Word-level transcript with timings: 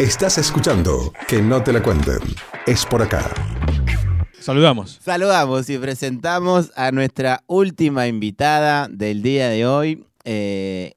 Estás 0.00 0.38
escuchando 0.38 1.12
Que 1.28 1.42
no 1.42 1.62
te 1.62 1.74
la 1.74 1.82
cuenten. 1.82 2.20
Es 2.66 2.86
por 2.86 3.02
acá. 3.02 3.28
Saludamos. 4.32 4.92
Saludamos 4.92 5.68
y 5.68 5.76
presentamos 5.76 6.72
a 6.74 6.90
nuestra 6.90 7.42
última 7.46 8.06
invitada 8.06 8.88
del 8.88 9.22
día 9.22 9.50
de 9.50 9.66
hoy. 9.66 10.06
eh, 10.24 10.94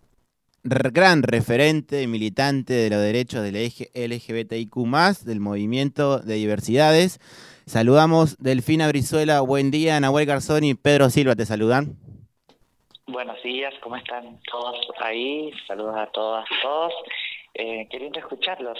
gran 0.63 1.21
referente 1.21 2.01
y 2.01 2.07
militante 2.07 2.71
de 2.71 2.89
los 2.89 3.01
derechos 3.01 3.43
del 3.43 3.57
eje 3.57 3.91
LGBTIQ, 3.93 4.73
del 5.25 5.41
movimiento 5.41 6.19
de 6.19 6.35
diversidades. 6.35 7.19
Saludamos 7.65 8.37
Delfina 8.37 8.87
Brizuela, 8.87 9.41
buen 9.41 9.69
día, 9.69 9.99
Nahuel 9.99 10.27
Garzón 10.27 10.63
y 10.63 10.75
Pedro 10.75 11.09
Silva, 11.09 11.35
te 11.35 11.45
saludan. 11.45 11.97
Buenos 13.05 13.43
días, 13.43 13.73
¿cómo 13.83 13.97
están 13.97 14.39
todos 14.49 14.77
ahí? 15.01 15.51
Saludos 15.67 15.95
a 15.97 16.07
todas, 16.07 16.45
todos. 16.61 16.93
Eh, 17.53 17.87
qué 17.89 17.99
lindo 17.99 18.19
escucharlos. 18.19 18.77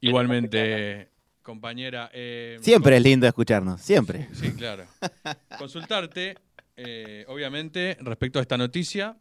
Igualmente, 0.00 1.08
compañera. 1.42 2.10
eh, 2.12 2.58
Siempre 2.60 2.96
es 2.96 3.02
lindo 3.02 3.26
escucharnos, 3.26 3.80
siempre. 3.80 4.28
Sí, 4.32 4.52
claro. 4.54 4.84
Consultarte, 5.58 6.36
eh, 6.76 7.24
obviamente, 7.28 7.96
respecto 8.00 8.38
a 8.38 8.42
esta 8.42 8.56
noticia, 8.56 9.16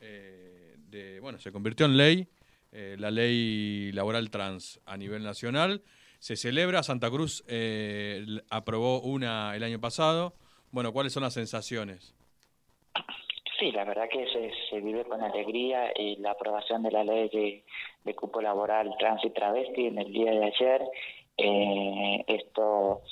eh, 0.00 0.76
de, 0.88 1.20
bueno, 1.20 1.38
se 1.38 1.52
convirtió 1.52 1.86
en 1.86 1.96
ley, 1.96 2.28
eh, 2.72 2.96
la 2.98 3.10
ley 3.10 3.92
laboral 3.92 4.30
trans 4.30 4.80
a 4.86 4.96
nivel 4.96 5.22
nacional. 5.22 5.82
Se 6.18 6.36
celebra, 6.36 6.82
Santa 6.82 7.10
Cruz 7.10 7.44
eh, 7.46 8.24
aprobó 8.50 9.00
una 9.02 9.54
el 9.54 9.62
año 9.62 9.80
pasado. 9.80 10.34
Bueno, 10.70 10.92
¿cuáles 10.92 11.12
son 11.12 11.22
las 11.22 11.34
sensaciones? 11.34 12.14
Sí, 13.58 13.72
la 13.72 13.84
verdad 13.84 14.08
que 14.08 14.24
se, 14.28 14.52
se 14.70 14.80
vive 14.80 15.04
con 15.04 15.20
alegría 15.22 15.92
y 15.96 16.16
la 16.16 16.30
aprobación 16.32 16.82
de 16.84 16.92
la 16.92 17.02
ley 17.02 17.28
de, 17.28 17.64
de 18.04 18.14
cupo 18.14 18.40
laboral 18.40 18.94
trans 18.98 19.24
y 19.24 19.30
travesti 19.30 19.86
en 19.86 19.98
el 19.98 20.12
día 20.12 20.30
de 20.30 20.44
ayer. 20.44 20.82
eh, 21.38 22.24
esto 22.28 23.02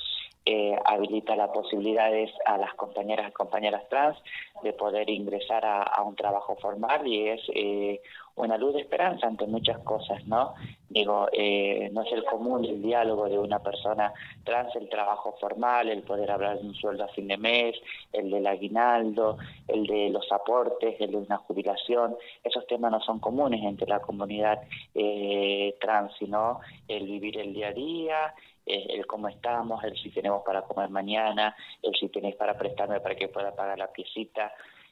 eh, 0.49 0.79
habilita 0.85 1.35
las 1.35 1.49
posibilidades 1.49 2.31
a 2.45 2.57
las 2.57 2.73
compañeras 2.75 3.29
y 3.29 3.33
compañeras 3.33 3.83
trans 3.89 4.17
de 4.63 4.71
poder 4.71 5.09
ingresar 5.09 5.65
a, 5.65 6.01
un 6.03 6.15
trabajo 6.15 6.55
formal 6.55 7.05
y 7.05 7.27
es 7.27 7.41
eh, 7.53 8.01
una 8.37 8.57
luz 8.57 8.75
de 8.75 8.81
esperanza 8.81 9.27
ante 9.27 9.45
muchas 9.45 9.79
cosas, 9.79 10.25
¿no? 10.25 10.53
Digo, 10.89 11.27
eh, 11.33 11.89
no 11.91 12.03
es 12.03 12.13
el 12.13 12.23
común 12.23 12.63
el 12.63 12.81
diálogo 12.81 13.27
de 13.27 13.37
una 13.37 13.59
persona 13.59 14.13
trans, 14.45 14.73
el 14.77 14.87
trabajo 14.87 15.35
formal, 15.37 15.89
el 15.89 16.03
poder 16.03 16.31
hablar 16.31 16.59
de 16.59 16.67
un 16.67 16.75
sueldo 16.75 17.03
a 17.03 17.09
fin 17.09 17.27
de 17.27 17.37
mes, 17.37 17.75
el 18.13 18.31
del 18.31 18.47
aguinaldo, 18.47 19.37
el 19.67 19.85
de 19.85 20.09
los 20.09 20.31
aportes, 20.31 20.95
el 21.01 21.11
de 21.11 21.17
una 21.17 21.37
jubilación. 21.39 22.15
Esos 22.41 22.65
temas 22.67 22.91
no 22.91 23.01
son 23.01 23.19
comunes 23.19 23.61
entre 23.65 23.87
la 23.87 23.99
comunidad 23.99 24.61
eh, 24.95 25.75
trans, 25.81 26.13
sino 26.17 26.61
el 26.87 27.05
vivir 27.05 27.37
el 27.37 27.53
día 27.53 27.67
a 27.67 27.73
día, 27.73 28.33
el 28.67 29.05
cómo 29.07 29.27
estamos, 29.27 29.83
el 29.83 29.95
si 29.97 30.09
tenemos 30.11 30.43
para 30.45 30.61
comer 30.63 30.89
mañana, 30.89 31.55
el 31.81 31.93
si 31.99 32.09
tenéis 32.09 32.35
para 32.35 32.57
prestarme 32.57 32.99
para 32.99 33.15
que 33.15 33.27
pueda 33.29 33.55
pagar 33.55 33.77
la 33.77 33.91
piecita. 33.91 34.51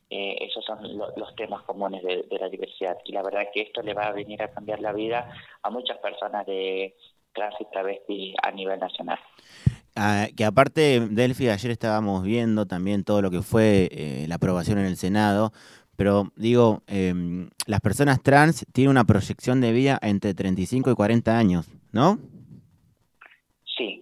Eh, 0.10 0.38
esos 0.42 0.64
son 0.64 0.98
lo- 0.98 1.12
los 1.18 1.36
temas 1.36 1.64
comunes 1.64 2.04
de, 2.04 2.24
de 2.30 2.38
la 2.40 2.48
diversidad. 2.48 2.96
Y 3.06 3.12
la 3.12 3.24
verdad 3.24 3.48
que 3.54 3.62
esto 3.62 3.82
le 3.82 3.94
va 3.96 4.06
a 4.08 4.12
venir 4.12 4.42
a 4.44 4.50
cambiar 4.52 4.80
la 4.80 4.94
vida 4.94 5.28
a 5.64 5.70
muchas 5.70 5.98
personas 5.98 6.46
de 6.46 6.96
trans 7.34 7.56
y 7.60 7.66
travesti 7.72 8.36
a 8.42 8.52
nivel 8.52 8.80
nacional. 8.80 9.18
Ah, 9.96 10.28
que 10.36 10.46
aparte, 10.46 11.00
Delphi, 11.10 11.50
ayer 11.50 11.72
estábamos 11.72 12.24
viendo 12.24 12.66
también 12.66 13.04
todo 13.04 13.22
lo 13.22 13.32
que 13.32 13.42
fue 13.42 13.90
eh, 13.92 14.26
la 14.28 14.36
aprobación 14.36 14.78
en 14.78 14.86
el 14.86 14.98
Senado, 14.98 15.52
pero 15.96 16.32
digo, 16.36 16.82
em, 16.88 17.50
las 17.66 17.80
personas 17.82 18.22
trans 18.22 18.66
tienen 18.74 18.92
una 18.92 19.06
proyección 19.06 19.62
de 19.62 19.72
vida 19.72 19.98
entre 20.02 20.34
35 20.34 20.92
y 20.92 20.96
40 20.96 21.38
años, 21.38 21.68
¿no? 21.94 22.20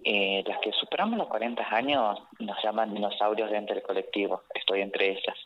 Eh, 0.06 0.44
las 0.46 0.60
que 0.60 0.70
superamos 0.72 1.18
los 1.18 1.28
40 1.28 1.66
años 1.74 2.18
nos 2.38 2.62
llaman 2.62 2.92
dinosaurios 2.92 3.50
dentro 3.50 3.74
del 3.74 3.82
colectivo. 3.82 4.42
Estoy 4.54 4.82
entre 4.82 5.12
ellas. 5.12 5.36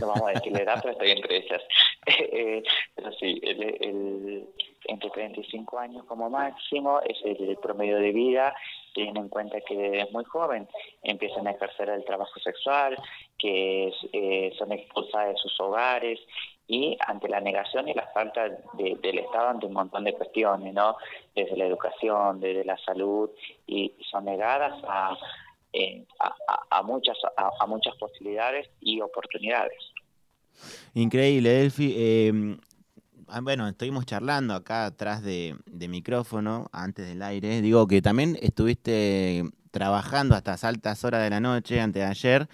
No 0.00 0.06
vamos 0.06 0.28
a 0.28 0.32
decir 0.32 0.52
la 0.52 0.60
edad, 0.62 0.78
pero 0.80 0.92
estoy 0.92 1.10
entre 1.10 1.36
ellas. 1.38 1.62
Eh, 2.08 2.62
pero 2.94 3.10
sí, 3.14 3.40
el, 3.42 3.62
el- 3.80 4.48
entre 4.84 5.10
35 5.10 5.78
años 5.78 6.04
como 6.04 6.30
máximo 6.30 7.00
es 7.00 7.16
el, 7.24 7.56
promedio 7.56 7.98
de 7.98 8.12
vida, 8.12 8.54
teniendo 8.94 9.20
en 9.20 9.28
cuenta 9.28 9.60
que 9.60 9.76
desde 9.76 10.12
muy 10.12 10.24
joven 10.24 10.68
empiezan 11.02 11.48
a 11.48 11.50
ejercer 11.50 11.88
el 11.88 12.04
trabajo 12.04 12.38
sexual, 12.38 12.96
que 13.36 13.88
es, 13.88 13.94
eh, 14.12 14.52
son 14.56 14.70
expulsadas 14.70 15.30
de 15.30 15.36
sus 15.38 15.58
hogares 15.60 16.20
y 16.68 16.96
ante 17.06 17.28
la 17.28 17.40
negación 17.40 17.88
y 17.88 17.94
la 17.94 18.06
falta 18.08 18.48
de- 18.48 18.98
del 19.00 19.18
Estado 19.18 19.48
ante 19.48 19.66
un 19.66 19.72
montón 19.72 20.04
de 20.04 20.14
cuestiones, 20.14 20.74
¿no? 20.74 20.96
Desde 21.34 21.56
la 21.56 21.66
educación, 21.66 22.40
desde 22.40 22.64
la 22.64 22.76
salud, 22.78 23.30
y 23.66 23.92
son 24.10 24.24
negadas 24.24 24.74
a, 24.88 25.16
eh, 25.72 26.04
a, 26.18 26.34
a- 26.70 26.82
muchas 26.82 27.16
a, 27.36 27.50
a 27.60 27.66
muchas 27.66 27.94
posibilidades 27.96 28.68
y 28.80 29.00
oportunidades. 29.00 29.78
Increíble, 30.94 31.50
Delphi. 31.50 31.94
Em, 31.96 32.58
ah, 33.28 33.40
bueno, 33.42 33.68
estuvimos 33.68 34.06
charlando 34.06 34.54
acá 34.54 34.86
atrás 34.86 35.22
de, 35.22 35.56
micrófono, 35.88 36.66
antes 36.72 37.06
del 37.06 37.22
aire. 37.22 37.60
Digo 37.60 37.86
que 37.86 38.02
también 38.02 38.36
estuviste 38.40 39.44
trabajando 39.70 40.34
hasta 40.34 40.54
altas 40.66 41.04
horas 41.04 41.22
de 41.22 41.30
la 41.30 41.40
noche, 41.40 41.80
antes 41.80 42.02
de 42.02 42.08
ayer, 42.08 42.48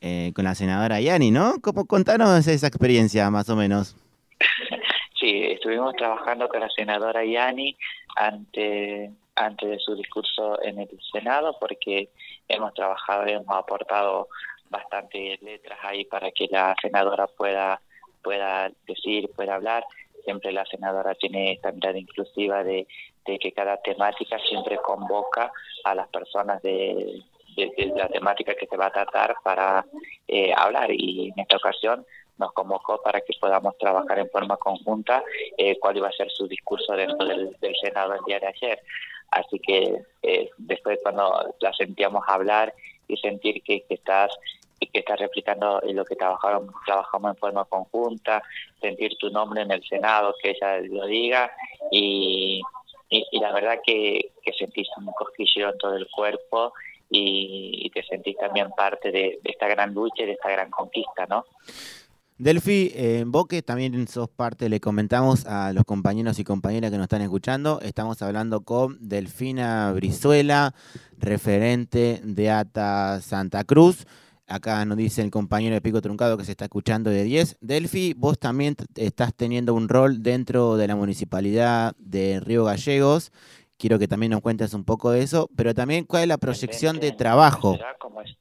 eh, 0.00 0.32
con 0.34 0.44
la 0.44 0.54
senadora 0.54 1.00
Yani, 1.00 1.30
¿no? 1.30 1.54
¿Cómo 1.62 1.86
contanos 1.86 2.46
esa 2.46 2.66
experiencia, 2.66 3.30
más 3.30 3.48
o 3.48 3.56
menos? 3.56 3.96
Sí, 5.18 5.44
estuvimos 5.44 5.96
trabajando 5.96 6.46
con 6.46 6.60
la 6.60 6.68
senadora 6.68 7.24
Yani 7.24 7.74
ante, 8.16 9.10
antes 9.34 9.70
de 9.70 9.78
su 9.78 9.96
discurso 9.96 10.62
en 10.62 10.78
el 10.78 10.88
Senado 11.10 11.56
porque 11.58 12.10
hemos 12.46 12.74
trabajado 12.74 13.26
y 13.26 13.32
hemos 13.32 13.56
aportado 13.56 14.28
bastantes 14.68 15.40
letras 15.42 15.78
ahí 15.82 16.04
para 16.04 16.30
que 16.30 16.46
la 16.50 16.76
senadora 16.80 17.26
pueda, 17.26 17.80
pueda 18.22 18.70
decir, 18.86 19.30
pueda 19.34 19.54
hablar. 19.54 19.84
Siempre 20.24 20.52
la 20.52 20.66
senadora 20.66 21.14
tiene 21.14 21.52
esta 21.52 21.72
mirada 21.72 21.98
inclusiva 21.98 22.62
de, 22.62 22.86
de 23.24 23.38
que 23.38 23.52
cada 23.52 23.78
temática 23.78 24.38
siempre 24.48 24.76
convoca 24.76 25.50
a 25.84 25.94
las 25.94 26.08
personas 26.08 26.60
de, 26.62 27.22
la 27.56 28.08
temática 28.08 28.54
que 28.54 28.66
se 28.66 28.76
va 28.76 28.86
a 28.86 28.92
tratar 28.92 29.36
para 29.42 29.84
eh, 30.28 30.52
hablar 30.54 30.90
y 30.90 31.28
en 31.28 31.40
esta 31.40 31.56
ocasión 31.56 32.04
nos 32.38 32.52
convocó 32.52 33.00
para 33.02 33.20
que 33.20 33.32
podamos 33.40 33.76
trabajar 33.78 34.18
en 34.18 34.28
forma 34.30 34.56
conjunta 34.56 35.22
eh, 35.56 35.78
cuál 35.78 35.96
iba 35.96 36.08
a 36.08 36.12
ser 36.12 36.30
su 36.30 36.46
discurso 36.46 36.92
dentro 36.92 37.26
del, 37.26 37.56
del 37.60 37.74
Senado 37.80 38.14
el 38.14 38.24
día 38.26 38.40
de 38.40 38.48
ayer. 38.48 38.82
Así 39.30 39.58
que 39.58 40.02
eh, 40.22 40.50
después 40.58 40.98
cuando 41.02 41.54
la 41.60 41.72
sentíamos 41.72 42.24
hablar 42.26 42.74
y 43.08 43.16
sentir 43.16 43.62
que, 43.62 43.82
que 43.82 43.94
estás 43.94 44.36
que 44.78 44.98
estás 44.98 45.18
replicando 45.18 45.80
lo 45.84 46.04
que 46.04 46.16
trabajamos, 46.16 46.74
trabajamos 46.84 47.30
en 47.30 47.36
forma 47.38 47.64
conjunta, 47.64 48.42
sentir 48.78 49.16
tu 49.16 49.30
nombre 49.30 49.62
en 49.62 49.70
el 49.70 49.82
Senado, 49.82 50.34
que 50.42 50.50
ella 50.50 50.80
lo 50.80 51.06
diga 51.06 51.50
y, 51.90 52.60
y, 53.08 53.26
y 53.30 53.40
la 53.40 53.52
verdad 53.52 53.80
que, 53.82 54.32
que 54.42 54.52
sentís 54.52 54.86
un 54.98 55.06
cosquilleo 55.12 55.70
en 55.70 55.78
todo 55.78 55.96
el 55.96 56.06
cuerpo 56.10 56.74
y, 57.10 57.90
te 57.90 58.02
sentís 58.02 58.36
también 58.36 58.68
parte 58.76 59.10
de, 59.10 59.38
esta 59.44 59.68
gran 59.68 59.94
lucha 59.94 60.22
y 60.22 60.26
de 60.26 60.32
esta 60.32 60.50
gran 60.50 60.70
conquista, 60.70 61.26
¿no? 61.26 61.44
Delphi, 62.38 62.92
eh, 62.94 63.24
vos 63.26 63.46
que 63.46 63.62
también 63.62 64.06
sos 64.08 64.28
parte, 64.28 64.68
le 64.68 64.78
comentamos 64.78 65.46
a 65.46 65.72
los 65.72 65.84
compañeros 65.84 66.38
y 66.38 66.44
compañeras 66.44 66.90
que 66.90 66.98
nos 66.98 67.04
están 67.04 67.22
escuchando, 67.22 67.80
estamos 67.80 68.20
hablando 68.20 68.60
con 68.60 68.98
Delfina 69.00 69.90
Brizuela, 69.92 70.74
referente 71.18 72.20
de 72.22 72.50
ATA 72.50 73.22
Santa 73.22 73.64
Cruz. 73.64 74.06
Acá 74.48 74.84
nos 74.84 74.98
dice 74.98 75.22
el 75.22 75.30
compañero 75.30 75.74
de 75.74 75.80
Pico 75.80 76.00
Truncado 76.02 76.36
que 76.36 76.44
se 76.44 76.52
está 76.52 76.66
escuchando 76.66 77.10
de 77.10 77.24
10. 77.24 77.56
Delphi, 77.62 78.14
vos 78.14 78.38
también 78.38 78.76
estás 78.94 79.34
teniendo 79.34 79.74
un 79.74 79.88
rol 79.88 80.22
dentro 80.22 80.76
de 80.76 80.86
la 80.86 80.94
municipalidad 80.94 81.96
de 81.98 82.38
Río 82.38 82.64
Gallegos. 82.64 83.32
Quiero 83.78 83.98
que 83.98 84.08
también 84.08 84.32
nos 84.32 84.40
cuentes 84.40 84.72
un 84.74 84.84
poco 84.84 85.10
de 85.10 85.22
eso, 85.22 85.48
pero 85.56 85.74
también 85.74 86.04
cuál 86.04 86.22
es 86.22 86.28
la 86.28 86.38
proyección 86.38 86.98
de 86.98 87.12
trabajo. 87.12 87.76
como 87.98 88.22
es- 88.22 88.36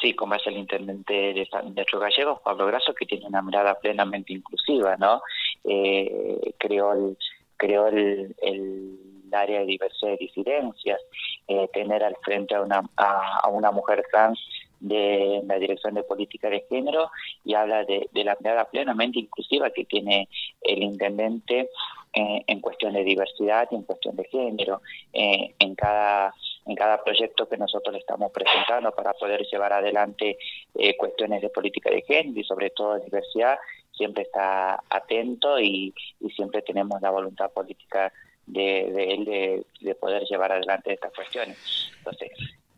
sí, 0.00 0.14
como 0.14 0.34
es 0.34 0.46
el 0.46 0.56
intendente 0.56 1.12
de, 1.12 1.32
de 1.44 1.84
Gallegos, 1.92 2.40
Pablo 2.42 2.66
Grasso, 2.66 2.94
que 2.94 3.06
tiene 3.06 3.26
una 3.26 3.42
mirada 3.42 3.78
plenamente 3.78 4.32
inclusiva, 4.32 4.96
¿no? 4.96 5.20
Eh, 5.64 6.54
creó 6.58 6.92
el, 6.94 7.18
creó 7.56 7.86
el, 7.88 8.34
el 8.42 8.98
área 9.32 9.60
de 9.60 9.66
diversidad 9.66 10.12
y 10.18 10.24
disidencias, 10.26 11.00
eh, 11.46 11.68
tener 11.72 12.02
al 12.02 12.16
frente 12.24 12.54
a 12.54 12.62
una, 12.62 12.82
a, 12.96 13.40
a 13.44 13.48
una 13.48 13.70
mujer 13.70 14.02
trans 14.10 14.40
de 14.80 15.42
la 15.44 15.58
Dirección 15.58 15.94
de 15.94 16.02
Política 16.02 16.48
de 16.48 16.64
Género 16.68 17.10
y 17.44 17.52
habla 17.54 17.84
de, 17.84 18.08
de 18.12 18.24
la 18.24 18.36
mirada 18.40 18.64
plenamente 18.64 19.18
inclusiva 19.18 19.68
que 19.70 19.84
tiene 19.84 20.26
el 20.62 20.82
intendente 20.82 21.68
eh, 22.12 22.42
en 22.46 22.60
cuestión 22.60 22.92
de 22.92 23.04
diversidad 23.04 23.68
y 23.70 23.76
en 23.76 23.82
cuestión 23.82 24.16
de 24.16 24.24
género. 24.24 24.82
Eh, 25.12 25.54
en 25.58 25.74
cada 25.74 26.34
en 26.66 26.74
cada 26.76 27.02
proyecto 27.02 27.48
que 27.48 27.56
nosotros 27.56 27.92
le 27.92 28.00
estamos 28.00 28.30
presentando 28.32 28.92
para 28.92 29.12
poder 29.14 29.42
llevar 29.50 29.72
adelante 29.72 30.38
eh, 30.74 30.96
cuestiones 30.96 31.40
de 31.40 31.48
política 31.48 31.90
de 31.90 32.02
género 32.02 32.38
y 32.38 32.44
sobre 32.44 32.70
todo 32.70 32.94
de 32.94 33.04
diversidad, 33.04 33.58
siempre 33.92 34.24
está 34.24 34.82
atento 34.90 35.58
y, 35.58 35.94
y 36.20 36.30
siempre 36.30 36.62
tenemos 36.62 37.00
la 37.00 37.10
voluntad 37.10 37.50
política 37.50 38.12
de, 38.46 38.90
de 38.92 39.04
él 39.14 39.24
de, 39.24 39.62
de 39.80 39.94
poder 39.94 40.24
llevar 40.24 40.52
adelante 40.52 40.92
estas 40.92 41.12
cuestiones. 41.14 41.56
Entonces, 41.98 42.30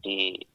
eh, 0.05 0.47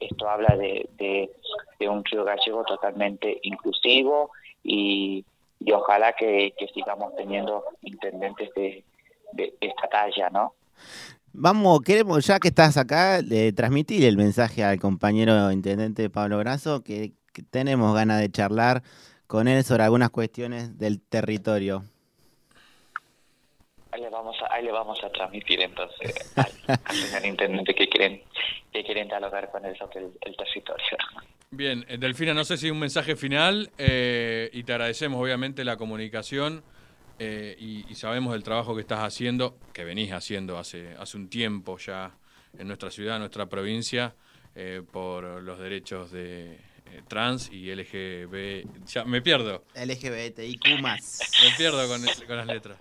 esto 0.00 0.28
habla 0.28 0.56
de, 0.56 0.88
de, 0.96 1.30
de, 1.78 1.88
un 1.88 2.04
río 2.04 2.24
gallego 2.24 2.64
totalmente 2.64 3.38
inclusivo 3.42 4.30
y, 4.64 5.24
y 5.60 5.72
ojalá 5.72 6.12
que, 6.14 6.54
que, 6.58 6.68
sigamos 6.68 7.14
teniendo 7.16 7.64
intendentes 7.82 8.50
de, 8.54 8.84
esta 9.60 9.88
talla, 9.88 10.30
¿no? 10.30 10.54
Vamos, 11.32 11.80
queremos, 11.82 12.26
ya 12.26 12.38
que 12.40 12.48
estás 12.48 12.76
acá, 12.76 13.22
de 13.22 13.52
transmitir 13.52 14.04
el 14.04 14.16
mensaje 14.16 14.64
al 14.64 14.80
compañero 14.80 15.52
intendente 15.52 16.10
Pablo 16.10 16.38
Brazo, 16.38 16.82
que 16.82 17.12
tenemos 17.50 17.94
ganas 17.94 18.20
de 18.20 18.30
charlar 18.30 18.82
con 19.26 19.46
él 19.46 19.62
sobre 19.62 19.84
algunas 19.84 20.10
cuestiones 20.10 20.78
del 20.78 21.00
territorio. 21.00 21.84
Ahí 23.98 24.04
le 24.04 24.10
vamos 24.10 24.36
a, 24.42 24.54
ahí 24.54 24.64
le 24.64 24.70
vamos 24.70 25.02
a 25.02 25.10
transmitir 25.10 25.60
entonces 25.60 26.32
al, 26.36 26.52
al 26.84 26.96
señor 26.96 27.26
intendente 27.26 27.74
que 27.74 27.88
quieren, 27.88 28.22
que 28.72 28.84
quieren 28.84 29.08
dialogar 29.08 29.50
con 29.50 29.64
él 29.64 29.76
sobre 29.76 30.00
el, 30.00 30.12
el 30.20 30.36
territorio. 30.36 30.84
Bien, 31.50 31.84
eh, 31.88 31.98
Delfina, 31.98 32.32
no 32.32 32.44
sé 32.44 32.56
si 32.58 32.70
un 32.70 32.78
mensaje 32.78 33.16
final 33.16 33.70
eh, 33.76 34.50
y 34.52 34.62
te 34.62 34.72
agradecemos 34.72 35.20
obviamente 35.20 35.64
la 35.64 35.76
comunicación 35.76 36.62
eh, 37.18 37.56
y, 37.58 37.90
y, 37.90 37.94
sabemos 37.96 38.34
del 38.34 38.44
trabajo 38.44 38.76
que 38.76 38.82
estás 38.82 39.00
haciendo, 39.00 39.58
que 39.72 39.82
venís 39.82 40.12
haciendo 40.12 40.58
hace, 40.58 40.94
hace 40.96 41.16
un 41.16 41.28
tiempo 41.28 41.76
ya 41.78 42.12
en 42.56 42.68
nuestra 42.68 42.92
ciudad, 42.92 43.16
en 43.16 43.22
nuestra 43.22 43.46
provincia, 43.46 44.14
eh, 44.54 44.82
por 44.92 45.24
los 45.42 45.58
derechos 45.58 46.12
de 46.12 46.52
eh, 46.54 47.02
trans 47.08 47.50
y 47.50 47.74
LGB... 47.74 48.86
Ya, 48.86 49.04
me 49.04 49.20
pierdo. 49.20 49.64
LGBTIQ 49.74 50.80
más. 50.80 51.20
Me 51.42 51.56
pierdo 51.56 51.88
con, 51.88 52.00
con 52.26 52.36
las 52.36 52.46
letras. 52.46 52.78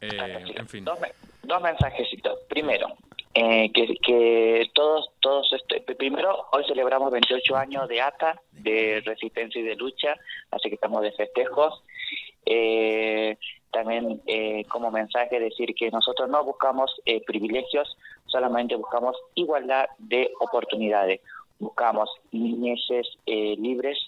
Eh, 0.00 0.44
en 0.56 0.68
fin. 0.68 0.84
Dos, 0.84 0.98
dos 1.42 1.62
mensajecitos. 1.62 2.38
Primero, 2.48 2.88
eh, 3.34 3.70
que, 3.72 3.94
que, 3.96 4.70
todos, 4.74 5.10
todos 5.20 5.52
este, 5.52 5.80
primero, 5.94 6.46
hoy 6.52 6.64
celebramos 6.66 7.12
28 7.12 7.56
años 7.56 7.88
de 7.88 8.00
ATA, 8.00 8.40
de 8.52 9.02
resistencia 9.04 9.60
y 9.60 9.64
de 9.64 9.76
lucha, 9.76 10.16
así 10.50 10.68
que 10.68 10.74
estamos 10.74 11.02
de 11.02 11.12
festejos. 11.12 11.82
Eh, 12.46 13.36
también 13.70 14.20
eh, 14.26 14.64
como 14.68 14.90
mensaje 14.90 15.38
decir 15.38 15.74
que 15.74 15.90
nosotros 15.90 16.28
no 16.28 16.44
buscamos 16.44 16.90
eh, 17.04 17.22
privilegios, 17.24 17.96
solamente 18.26 18.76
buscamos 18.76 19.16
igualdad 19.34 19.86
de 19.98 20.32
oportunidades. 20.40 21.20
Buscamos 21.58 22.10
niñeces 22.32 23.06
eh, 23.26 23.54
libres, 23.58 23.98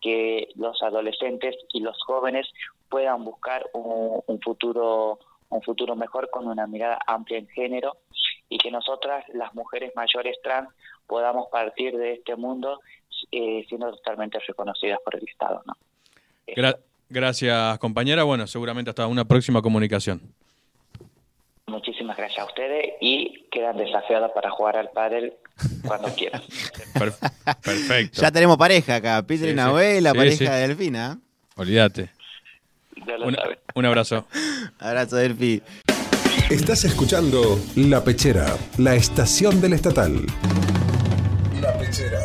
que 0.00 0.48
los 0.56 0.82
adolescentes 0.82 1.56
y 1.72 1.80
los 1.80 1.96
jóvenes 2.02 2.46
puedan 2.88 3.24
buscar 3.24 3.66
un, 3.72 4.22
un 4.26 4.40
futuro 4.40 5.18
un 5.48 5.62
futuro 5.62 5.94
mejor 5.94 6.28
con 6.30 6.48
una 6.48 6.66
mirada 6.66 6.98
amplia 7.06 7.38
en 7.38 7.46
género 7.48 7.96
y 8.48 8.58
que 8.58 8.70
nosotras, 8.72 9.24
las 9.32 9.54
mujeres 9.54 9.92
mayores 9.94 10.36
trans, 10.42 10.68
podamos 11.06 11.46
partir 11.52 11.96
de 11.96 12.14
este 12.14 12.34
mundo 12.34 12.80
eh, 13.30 13.64
siendo 13.68 13.90
totalmente 13.92 14.38
reconocidas 14.46 14.98
por 15.04 15.14
el 15.14 15.22
Estado. 15.28 15.62
¿no? 15.64 15.74
Gra 16.48 16.76
gracias, 17.08 17.78
compañera. 17.78 18.24
Bueno, 18.24 18.48
seguramente 18.48 18.90
hasta 18.90 19.06
una 19.06 19.24
próxima 19.24 19.62
comunicación. 19.62 20.20
Muchísimas 21.68 22.16
gracias 22.16 22.40
a 22.40 22.44
ustedes 22.46 22.94
y 23.00 23.44
quedan 23.50 23.76
desafiados 23.76 24.30
para 24.32 24.50
jugar 24.50 24.76
al 24.76 24.90
pádel 24.90 25.34
cuando 25.86 26.08
quieran. 26.16 26.42
Per 26.94 27.12
perfecto. 27.62 28.20
Ya 28.20 28.30
tenemos 28.32 28.56
pareja 28.56 28.96
acá, 28.96 29.22
Peter 29.26 29.46
Sí, 29.46 29.52
y 29.52 29.54
Nahuel, 29.56 29.96
sí. 29.98 30.00
la 30.02 30.10
Sí, 30.10 30.16
pareja 30.16 30.36
sí. 30.38 30.44
de 30.44 30.68
Delfina. 30.68 31.18
Olvídate. 31.56 32.10
Ya 33.06 33.18
lo 33.18 33.26
Un, 33.26 33.34
saben. 33.34 33.58
un 33.74 33.84
abrazo. 33.86 34.26
Abrazo, 34.78 35.16
Delfi. 35.16 35.62
Estás 36.50 36.84
escuchando 36.84 37.58
La 37.74 38.04
Pechera, 38.04 38.56
la 38.78 38.94
estación 38.94 39.60
del 39.60 39.72
estatal. 39.72 40.24
La 41.60 41.76
Pechera. 41.78 42.20